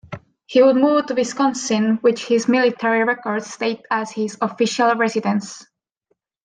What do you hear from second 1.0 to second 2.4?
to Wisconsin, which